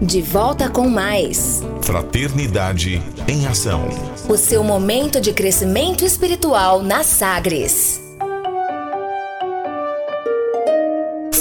[0.00, 1.62] De volta com mais.
[1.80, 3.88] Fraternidade em Ação.
[4.28, 7.98] O seu momento de crescimento espiritual na Sagres.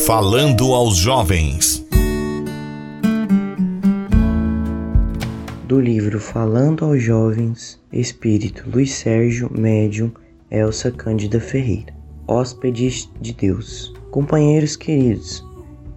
[0.05, 1.86] Falando aos jovens.
[5.67, 10.12] Do livro Falando aos Jovens, Espírito Luiz Sérgio Médium
[10.49, 11.94] Elsa Cândida Ferreira.
[12.26, 13.94] Hóspedes de Deus.
[14.12, 15.44] Companheiros queridos,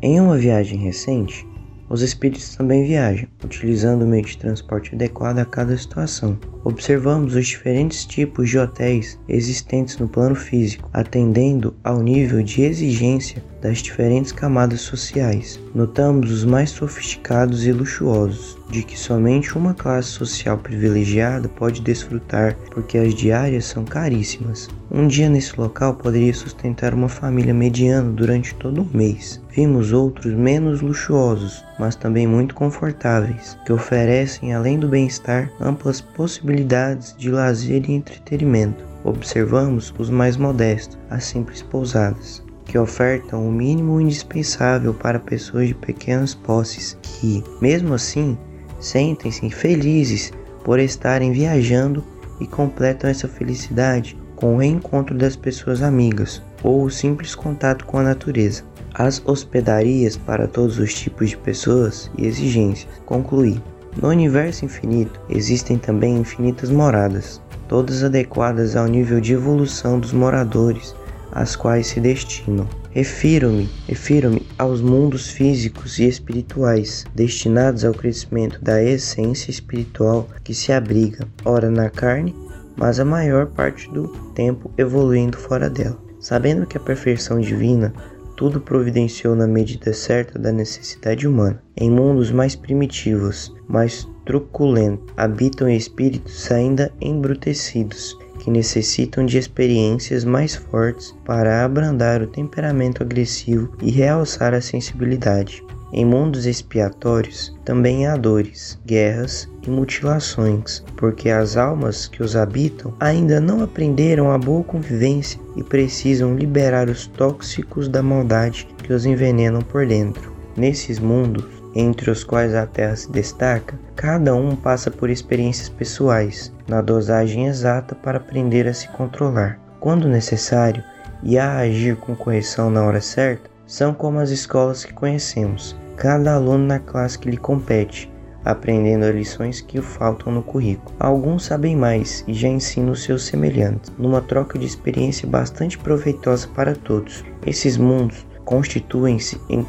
[0.02, 1.46] em uma viagem recente,
[1.88, 6.38] os espíritos também viajam, utilizando o meio de transporte adequado a cada situação.
[6.64, 13.42] Observamos os diferentes tipos de hotéis existentes no plano físico, atendendo ao nível de exigência
[13.60, 15.58] das diferentes camadas sociais.
[15.74, 22.56] Notamos os mais sofisticados e luxuosos, de que somente uma classe social privilegiada pode desfrutar,
[22.70, 24.68] porque as diárias são caríssimas.
[24.90, 29.40] Um dia nesse local poderia sustentar uma família mediana durante todo um mês.
[29.50, 37.14] Vimos outros menos luxuosos, mas também muito confortáveis, que oferecem, além do bem-estar, amplas possibilidades
[37.18, 38.84] de lazer e entretenimento.
[39.04, 45.74] Observamos os mais modestos, as simples pousadas, que ofertam o mínimo indispensável para pessoas de
[45.74, 48.36] pequenas posses, que, mesmo assim,
[48.78, 52.04] sentem-se felizes por estarem viajando
[52.38, 57.98] e completam essa felicidade com o reencontro das pessoas amigas ou o simples contato com
[57.98, 58.62] a natureza.
[58.92, 62.88] As hospedarias para todos os tipos de pessoas e exigências.
[63.06, 63.60] Concluí.
[64.00, 70.94] No universo infinito existem também infinitas moradas, todas adequadas ao nível de evolução dos moradores
[71.32, 72.68] às quais se destinam.
[72.90, 80.72] Refiro-me, refiro-me aos mundos físicos e espirituais, destinados ao crescimento da essência espiritual que se
[80.72, 82.34] abriga, ora na carne,
[82.76, 85.98] mas a maior parte do tempo evoluindo fora dela.
[86.20, 87.92] Sabendo que a perfeição divina
[88.38, 91.60] tudo providenciou na medida certa da necessidade humana.
[91.76, 100.54] Em mundos mais primitivos, mais truculentos, habitam espíritos ainda embrutecidos, que necessitam de experiências mais
[100.54, 105.62] fortes para abrandar o temperamento agressivo e realçar a sensibilidade.
[105.90, 112.92] Em mundos expiatórios também há dores, guerras e mutilações, porque as almas que os habitam
[113.00, 119.06] ainda não aprenderam a boa convivência e precisam liberar os tóxicos da maldade que os
[119.06, 120.36] envenenam por dentro.
[120.54, 126.52] Nesses mundos, entre os quais a Terra se destaca, cada um passa por experiências pessoais,
[126.66, 129.58] na dosagem exata para aprender a se controlar.
[129.80, 130.82] Quando necessário,
[131.22, 136.34] e a agir com correção na hora certa, são como as escolas que conhecemos, cada
[136.34, 138.10] aluno na classe que lhe compete,
[138.44, 140.94] aprendendo as lições que faltam no currículo.
[140.98, 146.48] Alguns sabem mais e já ensinam os seus semelhantes, numa troca de experiência bastante proveitosa
[146.48, 147.24] para todos.
[147.44, 149.62] Esses mundos constituem-se em,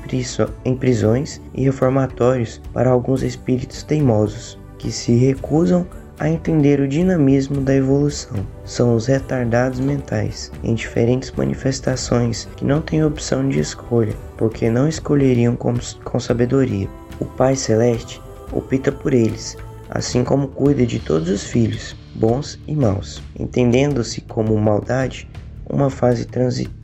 [0.63, 5.85] em prisões e reformatórios para alguns espíritos teimosos, que se recusam
[6.17, 8.37] a entender o dinamismo da evolução.
[8.63, 14.87] São os retardados mentais, em diferentes manifestações que não têm opção de escolha, porque não
[14.87, 15.73] escolheriam com,
[16.05, 16.87] com sabedoria.
[17.19, 19.57] O Pai Celeste opta por eles,
[19.89, 25.29] assim como cuida de todos os filhos, bons e maus, entendendo-se como maldade
[25.69, 26.78] uma fase transitória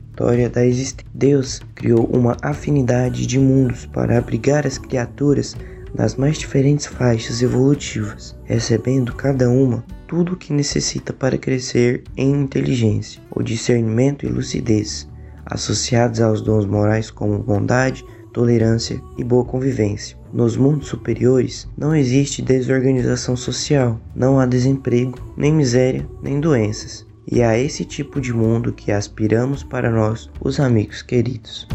[0.52, 1.06] da existência.
[1.14, 5.54] Deus criou uma afinidade de mundos para abrigar as criaturas
[5.94, 12.30] nas mais diferentes faixas evolutivas, recebendo cada uma tudo o que necessita para crescer em
[12.30, 15.08] inteligência, o discernimento e lucidez,
[15.44, 20.16] associados aos dons morais como bondade, tolerância e boa convivência.
[20.32, 27.05] Nos mundos superiores não existe desorganização social, não há desemprego, nem miséria, nem doenças.
[27.30, 31.66] E é a esse tipo de mundo que aspiramos para nós, os amigos queridos.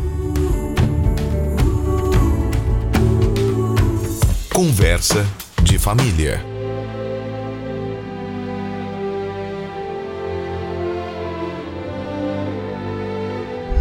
[4.53, 5.25] Conversa
[5.62, 6.39] de família.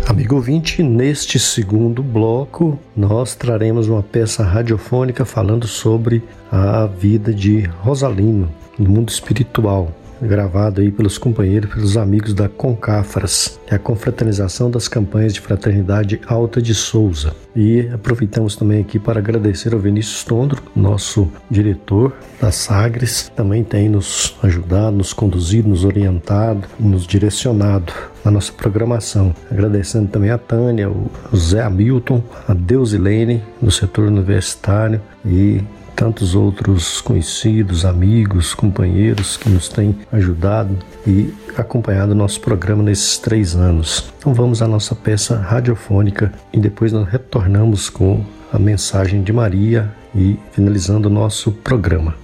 [0.09, 6.21] Amigo ouvinte, neste segundo bloco nós traremos uma peça radiofônica falando sobre
[6.51, 13.59] a vida de Rosalino no mundo espiritual gravado aí pelos companheiros, pelos amigos da Concafras,
[13.67, 17.35] que é a confraternização das campanhas de fraternidade Alta de Souza.
[17.55, 23.89] E aproveitamos também aqui para agradecer ao Vinícius Tondro, nosso diretor da Sagres, também tem
[23.89, 27.93] nos ajudado, nos conduzido, nos orientado, nos direcionado
[28.25, 29.35] na nossa programação.
[29.51, 35.61] Agradecendo também a Tânia, o Zé Hamilton, a Deusilene, do setor universitário e
[35.95, 40.77] tantos outros conhecidos, amigos, companheiros que nos têm ajudado
[41.07, 44.13] e acompanhado nosso programa nesses três anos.
[44.19, 49.91] Então vamos à nossa peça radiofônica e depois nós retornamos com a mensagem de Maria
[50.15, 52.15] e finalizando o nosso programa.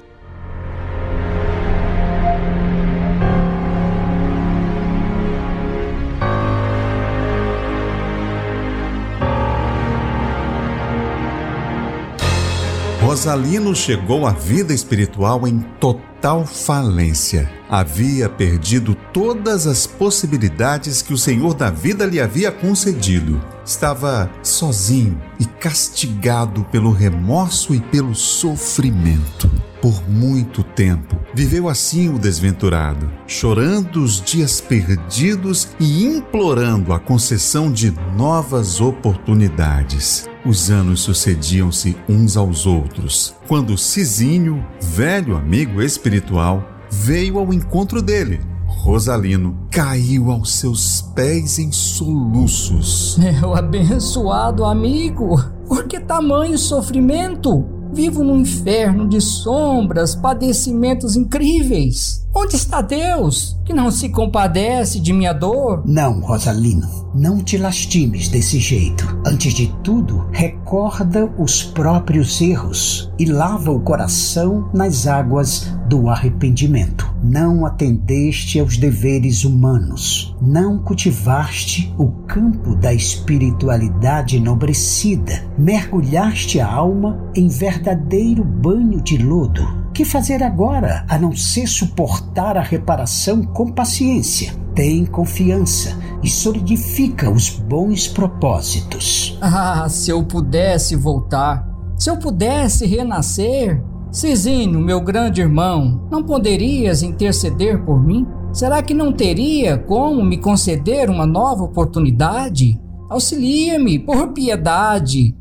[13.16, 17.50] Rosalino chegou à vida espiritual em total falência.
[17.66, 23.42] Havia perdido todas as possibilidades que o Senhor da vida lhe havia concedido.
[23.66, 29.50] Estava sozinho e castigado pelo remorso e pelo sofrimento.
[29.82, 37.70] Por muito tempo viveu assim o desventurado, chorando os dias perdidos e implorando a concessão
[37.70, 40.28] de novas oportunidades.
[40.44, 48.40] Os anos sucediam-se uns aos outros, quando Cizinho, velho amigo espiritual, veio ao encontro dele.
[48.76, 53.16] Rosalino caiu aos seus pés em soluços.
[53.18, 57.64] Meu abençoado amigo, por que tamanho sofrimento?
[57.92, 62.26] Vivo num inferno de sombras, padecimentos incríveis.
[62.34, 65.82] Onde está Deus, que não se compadece de minha dor?
[65.86, 69.18] Não, Rosalino, não te lastimes desse jeito.
[69.26, 77.14] Antes de tudo, recorda os próprios erros e lava o coração nas águas do arrependimento.
[77.22, 87.30] Não atendeste aos deveres humanos, não cultivaste o campo da espiritualidade enobrecida, mergulhaste a alma
[87.34, 93.72] em verdadeiro banho de lodo que fazer agora a não ser suportar a reparação com
[93.72, 94.52] paciência?
[94.74, 99.38] Tem confiança e solidifica os bons propósitos.
[99.40, 101.66] Ah, se eu pudesse voltar,
[101.96, 103.82] se eu pudesse renascer.
[104.16, 108.26] Cizinho, meu grande irmão, não poderias interceder por mim?
[108.50, 112.80] Será que não teria como me conceder uma nova oportunidade?
[113.10, 115.36] Auxilia-me, por piedade.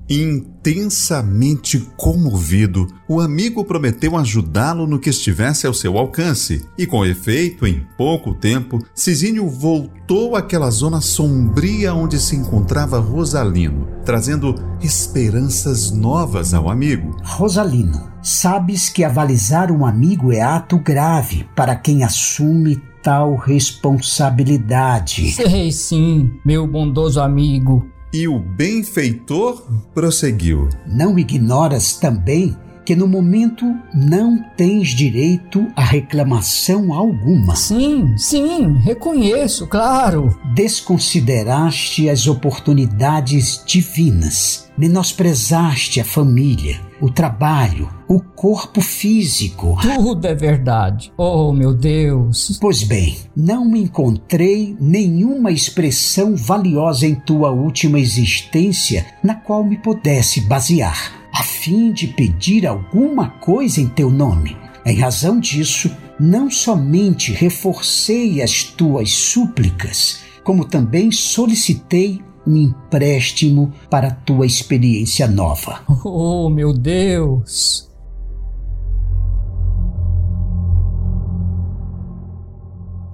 [0.65, 7.67] Intensamente comovido, o amigo prometeu ajudá-lo no que estivesse ao seu alcance, e com efeito,
[7.67, 16.51] em pouco tempo, Cisínio voltou àquela zona sombria onde se encontrava Rosalino, trazendo esperanças novas
[16.51, 17.15] ao amigo.
[17.23, 25.31] Rosalino, sabes que avalizar um amigo é ato grave para quem assume tal responsabilidade.
[25.31, 27.87] Sei sim, meu bondoso amigo.
[28.15, 29.61] E o benfeitor
[29.93, 37.57] prosseguiu: Não ignoras também que no momento não tens direito a reclamação alguma.
[37.57, 40.33] Sim, sim, reconheço, claro.
[40.53, 49.77] Desconsideraste as oportunidades divinas, menosprezaste a família, o trabalho, o corpo físico.
[49.81, 51.11] Tudo é verdade.
[51.17, 52.57] Oh, meu Deus.
[52.59, 60.41] Pois bem, não encontrei nenhuma expressão valiosa em tua última existência na qual me pudesse
[60.41, 64.55] basear a fim de pedir alguma coisa em teu nome.
[64.85, 74.11] Em razão disso, não somente reforcei as tuas súplicas, como também solicitei um empréstimo para
[74.11, 75.81] tua experiência nova.
[76.03, 77.89] Oh, meu Deus!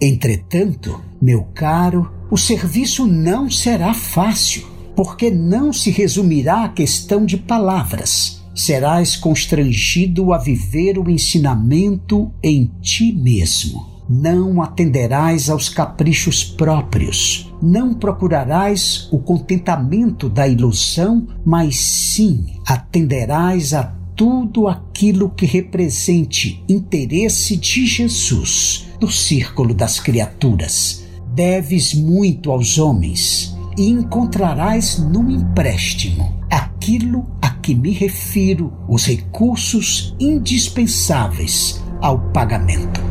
[0.01, 7.37] Entretanto, meu caro, o serviço não será fácil porque não se resumirá a questão de
[7.37, 8.41] palavras.
[8.55, 13.90] Serás constrangido a viver o ensinamento em ti mesmo.
[14.13, 23.83] Não atenderás aos caprichos próprios, não procurarás o contentamento da ilusão, mas sim atenderás a
[24.13, 31.07] tudo aquilo que represente interesse de Jesus no círculo das criaturas.
[31.33, 40.13] Deves muito aos homens, e encontrarás no empréstimo aquilo a que me refiro, os recursos
[40.19, 43.10] indispensáveis ao pagamento.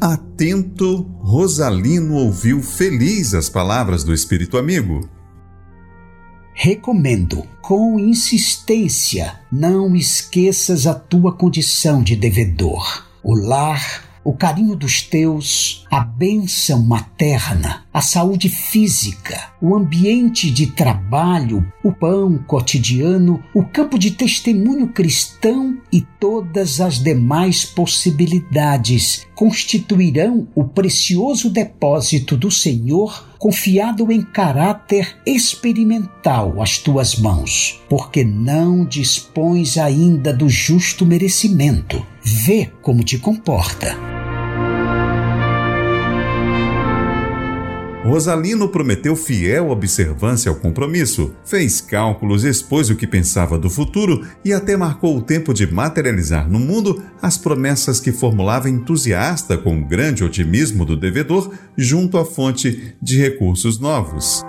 [0.00, 5.08] Atento, Rosalino ouviu feliz as palavras do espírito amigo.
[6.54, 13.06] Recomendo, com insistência, não esqueças a tua condição de devedor.
[13.24, 20.66] O lar o carinho dos teus, a bênção materna, a saúde física, o ambiente de
[20.66, 30.46] trabalho, o pão cotidiano, o campo de testemunho cristão e todas as demais possibilidades constituirão
[30.54, 39.78] o precioso depósito do Senhor confiado em caráter experimental às tuas mãos, porque não dispões
[39.78, 42.04] ainda do justo merecimento.
[42.22, 44.17] Vê como te comporta.
[48.08, 54.50] Rosalino prometeu fiel observância ao compromisso, fez cálculos, expôs o que pensava do futuro e
[54.50, 59.84] até marcou o tempo de materializar no mundo as promessas que formulava entusiasta com o
[59.84, 64.42] grande otimismo do devedor junto à fonte de recursos novos.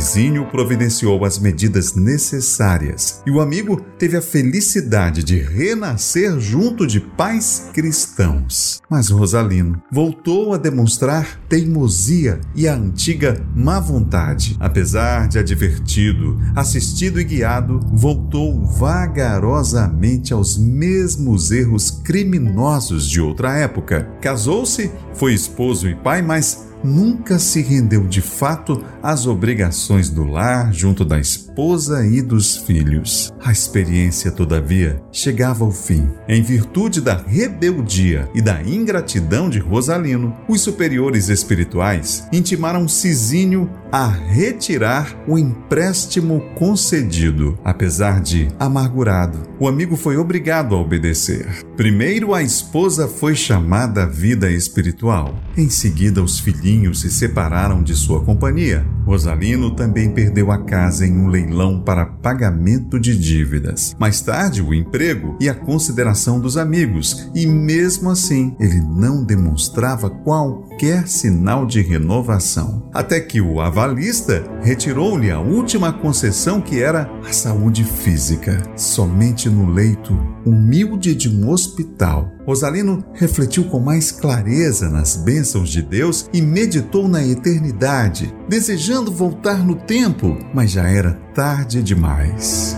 [0.00, 6.98] Cizinho providenciou as medidas necessárias e o amigo teve a felicidade de renascer junto de
[6.98, 8.80] pais cristãos.
[8.88, 14.56] Mas Rosalino voltou a demonstrar teimosia e a antiga má vontade.
[14.58, 24.08] Apesar de advertido, assistido e guiado, voltou vagarosamente aos mesmos erros criminosos de outra época.
[24.22, 30.72] Casou-se, foi esposo e pai, mas nunca se rendeu de fato às obrigações do lar
[30.72, 33.32] junto da esposa e dos filhos.
[33.44, 36.08] A experiência, todavia, chegava ao fim.
[36.28, 44.06] Em virtude da rebeldia e da ingratidão de Rosalino, os superiores espirituais intimaram Cisinho a
[44.06, 47.58] retirar o empréstimo concedido.
[47.64, 51.46] Apesar de amargurado, o amigo foi obrigado a obedecer.
[51.76, 55.34] Primeiro, a esposa foi chamada à vida espiritual.
[55.56, 58.86] Em seguida, os filhinhos se separaram de sua companhia.
[59.04, 63.94] Rosalino também perdeu a casa em um leilão para pagamento de dívidas.
[63.98, 70.10] Mais tarde, o emprego e a consideração dos amigos, e mesmo assim, ele não demonstrava
[70.10, 72.88] qualquer sinal de renovação.
[72.94, 78.62] Até que o avalista retirou-lhe a última concessão que era a saúde física.
[78.76, 85.82] Somente no leito humilde de um hospital, Rosalino refletiu com mais clareza nas bênçãos de
[85.82, 92.76] Deus e meditou na eternidade, desejando voltar no tempo, mas já era tarde demais.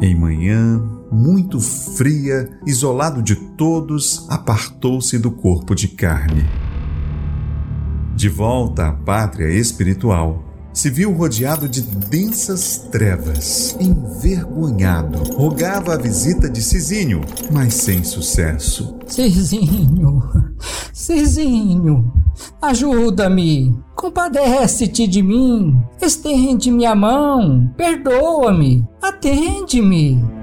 [0.00, 6.44] Em manhã, muito fria, isolado de todos, apartou-se do corpo de carne.
[8.14, 10.42] De volta à pátria espiritual,
[10.74, 13.76] se viu rodeado de densas trevas.
[13.80, 17.20] Envergonhado, rogava a visita de Cizinho,
[17.52, 18.98] mas sem sucesso.
[19.06, 20.20] Cizinho,
[20.92, 22.12] Cizinho,
[22.60, 30.34] ajuda-me, compadece-te de mim, estende-me a mão, perdoa-me, atende-me.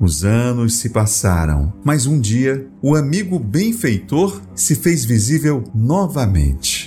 [0.00, 6.77] Os anos se passaram, mas um dia o amigo benfeitor se fez visível novamente.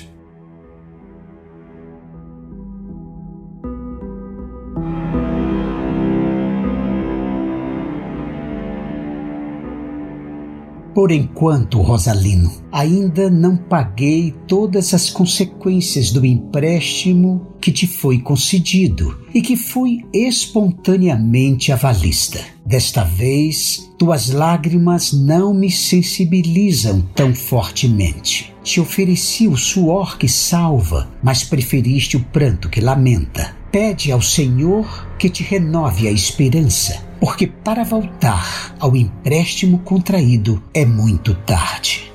[11.01, 19.19] Por enquanto, Rosalino, ainda não paguei todas as consequências do empréstimo que te foi concedido
[19.33, 22.39] e que fui espontaneamente avalista.
[22.63, 28.53] Desta vez, tuas lágrimas não me sensibilizam tão fortemente.
[28.63, 33.55] Te ofereci o suor que salva, mas preferiste o pranto que lamenta.
[33.71, 40.83] Pede ao Senhor que te renove a esperança porque para voltar ao empréstimo contraído é
[40.83, 42.11] muito tarde.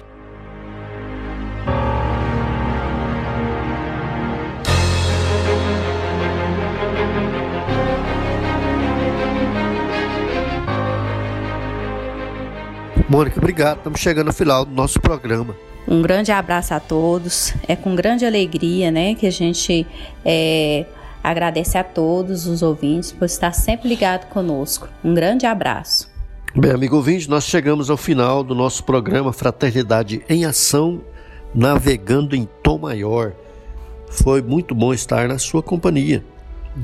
[13.09, 13.79] Mônica, obrigado.
[13.79, 15.57] Estamos chegando ao final do nosso programa.
[15.87, 17.55] Um grande abraço a todos.
[17.69, 19.87] É com grande alegria, né, que a gente
[20.25, 20.85] é,
[21.26, 24.88] Agradece a todos os ouvintes por estar sempre ligado conosco.
[25.02, 26.09] Um grande abraço.
[26.54, 31.00] Bem, amigo ouvinte, nós chegamos ao final do nosso programa Fraternidade em Ação,
[31.52, 33.33] navegando em tom maior.
[34.09, 36.25] Foi muito bom estar na sua companhia.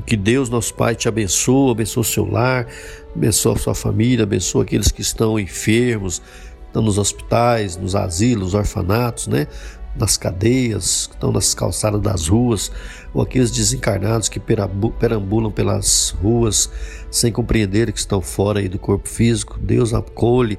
[0.05, 2.67] Que Deus, nosso Pai, te abençoe, abençoe o seu lar,
[3.15, 6.21] abençoe a sua família, abençoe aqueles que estão enfermos,
[6.67, 9.47] estão nos hospitais, nos asilos, orfanatos, né?
[9.95, 12.71] Nas cadeias, que estão nas calçadas das ruas,
[13.13, 16.69] ou aqueles desencarnados que perambulam pelas ruas
[17.11, 19.59] sem compreender que estão fora do corpo físico.
[19.59, 20.57] Deus acolhe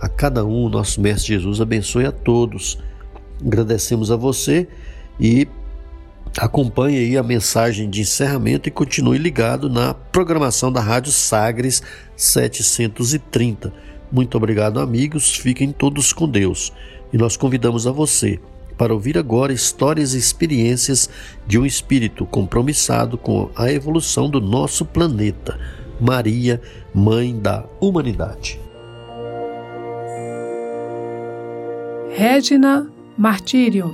[0.00, 2.78] a cada um, nosso Mestre Jesus abençoe a todos.
[3.44, 4.66] Agradecemos a você
[5.18, 5.46] e
[6.38, 11.82] acompanhe aí a mensagem de encerramento e continue ligado na programação da Rádio Sagres
[12.16, 13.72] 730.
[14.10, 15.36] Muito obrigado, amigos.
[15.36, 16.72] Fiquem todos com Deus.
[17.12, 18.40] E nós convidamos a você
[18.76, 21.08] para ouvir agora histórias e experiências
[21.46, 25.58] de um espírito compromissado com a evolução do nosso planeta,
[26.00, 26.60] Maria,
[26.94, 28.60] Mãe da Humanidade.
[32.14, 33.92] Regina Martírio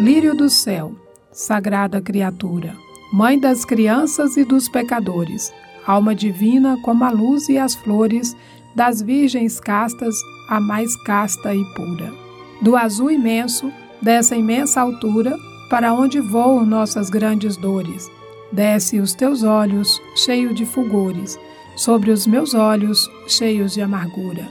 [0.00, 0.94] Lírio do céu,
[1.30, 2.83] sagrada criatura
[3.14, 5.54] mãe das crianças e dos pecadores,
[5.86, 8.36] alma divina como a luz e as flores,
[8.74, 10.16] das virgens castas,
[10.48, 12.12] a mais casta e pura.
[12.60, 15.38] Do azul imenso, dessa imensa altura,
[15.70, 18.10] para onde voam nossas grandes dores,
[18.50, 21.38] desce os teus olhos, cheio de fulgores,
[21.76, 24.48] sobre os meus olhos, cheios de amargura.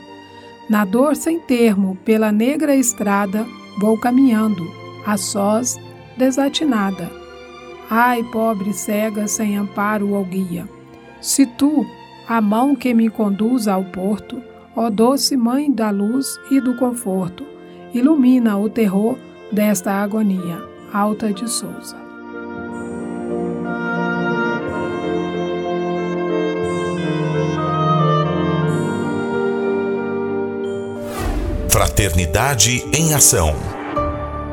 [0.69, 3.45] Na dor sem termo, pela negra estrada,
[3.77, 4.65] vou caminhando,
[5.05, 5.77] a sós,
[6.17, 7.22] desatinada.
[7.95, 10.67] Ai, pobre cega, sem amparo ou guia.
[11.21, 11.85] Se tu,
[12.27, 14.41] a mão que me conduz ao porto,
[14.75, 17.45] ó doce mãe da luz e do conforto,
[17.93, 19.15] ilumina o terror
[19.51, 20.59] desta agonia.
[20.91, 21.95] Alta de Souza.
[31.69, 33.72] Fraternidade em Ação.